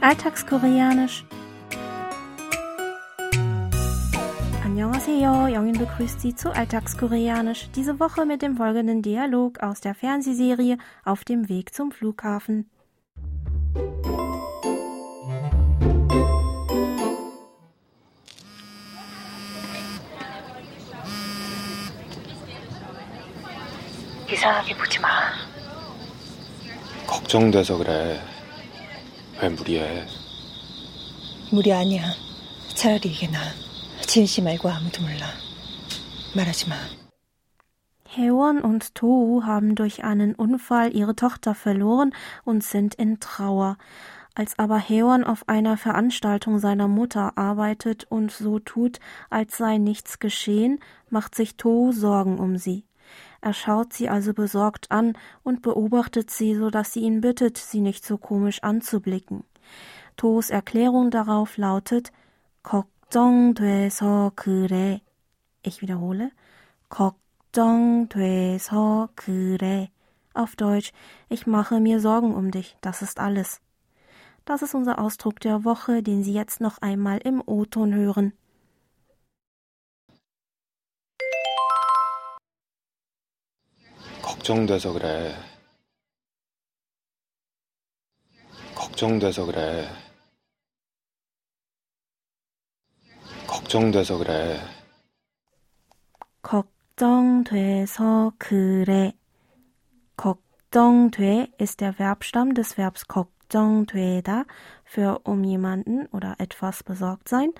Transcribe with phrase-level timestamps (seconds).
[0.00, 1.24] Alltagskoreanisch.
[4.64, 7.68] Annyeonghaseyo, Jongin begrüßt Sie zu Alltagskoreanisch.
[7.74, 12.70] Diese Woche mit dem folgenden Dialog aus der Fernsehserie Auf dem Weg zum Flughafen.
[24.34, 25.08] 이상하게 보지 마.
[27.06, 28.20] 걱정돼서 그래.
[29.40, 30.06] 왜 무리해?
[31.50, 32.12] 무리 아니야.
[32.74, 33.38] 차라리 이게 나.
[34.06, 35.26] 지은 씨 말고 아무도 몰라.
[36.34, 36.76] 말하지 마.
[38.16, 42.12] Haewon und Tohu haben durch einen Unfall ihre Tochter verloren
[42.44, 43.76] und sind in Trauer.
[44.36, 48.98] Als aber Haewon auf einer Veranstaltung seiner Mutter arbeitet und so tut,
[49.30, 52.84] als sei nichts geschehen, macht sich Tohu Sorgen um sie.
[53.40, 57.80] Er schaut sie also besorgt an und beobachtet sie, so dass sie ihn bittet, sie
[57.80, 59.44] nicht so komisch anzublicken.
[60.16, 62.12] Tohs Erklärung darauf lautet
[62.62, 65.00] 걱정돼서 그래.
[65.62, 66.30] Ich wiederhole.
[66.88, 69.90] 걱정돼서 그래.
[70.34, 70.92] Auf Deutsch,
[71.28, 73.60] ich mache mir Sorgen um dich, das ist alles.
[74.44, 78.32] Das ist unser Ausdruck der Woche, den Sie jetzt noch einmal im O-Ton hören.
[84.48, 85.34] 걱정돼서 그래.
[88.74, 89.86] 걱정돼서 그래.
[93.46, 94.58] 걱정돼서 그래.
[96.40, 99.12] 걱정돼서 그래.
[100.16, 104.46] 걱정돼 ist der Verbstamm des Verbs 걱정되다
[104.84, 107.52] für um jemanden oder etwas besorgt sein.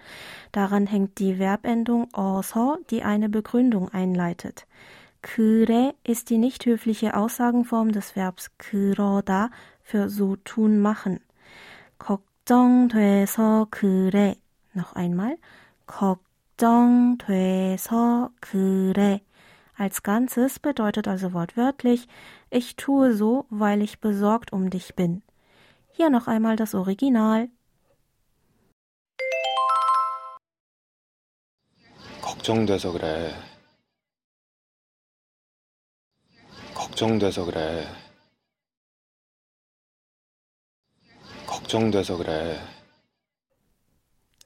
[0.52, 4.66] Daran hängt die Verbendung 어서, die eine Begründung einleitet.
[5.22, 9.50] 그래 ist die nicht höfliche Aussagenform des Verbs 그러다
[9.82, 11.20] für so tun machen.
[11.98, 14.36] 걱정돼서 그래.
[14.74, 15.38] Noch einmal.
[15.86, 19.20] 걱정돼서 그래.
[19.76, 22.06] Als Ganzes bedeutet also wortwörtlich,
[22.50, 25.22] ich tue so, weil ich besorgt um dich bin.
[25.90, 27.48] Hier noch einmal das Original.
[32.20, 33.32] 걱정돼서 그래.
[36.99, 37.87] 걱정돼서 그래.
[41.47, 42.59] 걱정돼서 그래.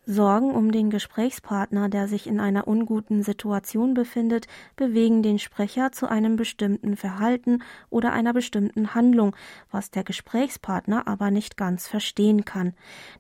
[0.05, 6.09] Sorgen um den Gesprächspartner, der sich in einer unguten Situation befindet, bewegen den Sprecher zu
[6.09, 9.33] einem bestimmten Verhalten oder einer bestimmten Handlung,
[9.71, 12.73] was der Gesprächspartner aber nicht ganz verstehen kann.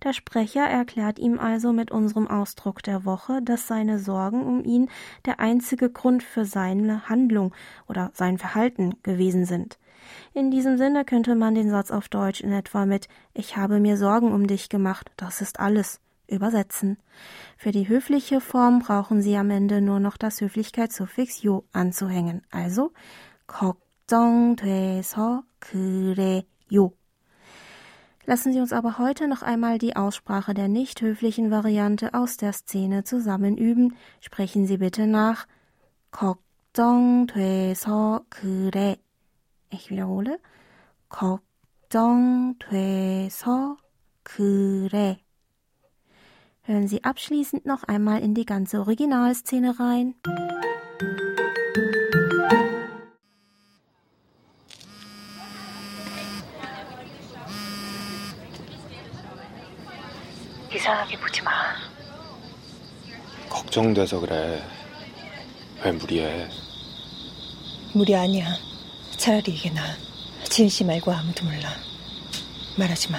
[0.03, 4.89] Der Sprecher erklärt ihm also mit unserem Ausdruck der Woche, dass seine Sorgen um ihn
[5.25, 7.53] der einzige Grund für seine Handlung
[7.87, 9.79] oder sein Verhalten gewesen sind.
[10.33, 13.95] In diesem Sinne könnte man den Satz auf Deutsch in etwa mit Ich habe mir
[13.95, 16.01] Sorgen um dich gemacht, das ist alles
[16.32, 16.98] übersetzen.
[17.56, 22.42] Für die höfliche Form brauchen Sie am Ende nur noch das Höflichkeitssuffix 요 anzuhängen.
[22.50, 22.92] Also
[23.46, 26.92] 걱정돼서 그래요.
[28.26, 32.52] Lassen Sie uns aber heute noch einmal die Aussprache der nicht höflichen Variante aus der
[32.52, 33.96] Szene zusammen üben.
[34.20, 35.46] Sprechen Sie bitte nach.
[36.10, 38.98] 걱정돼서 그래.
[39.70, 40.38] Ich wiederhole.
[41.08, 43.78] 걱정돼서
[44.24, 45.18] 그래.
[46.62, 50.14] Hören Sie abschließend noch einmal in die ganze Originalszene rein.
[60.74, 61.50] 이상하게 보지 마.
[63.48, 64.62] 걱정돼서 그래.
[65.82, 66.48] 왜 무리해?
[67.94, 68.54] 무리 아니야.
[69.16, 69.82] 차라리 이게 나.
[70.44, 71.70] 지은 씨 말고 아무도 몰라.
[72.76, 73.18] 말하지 마.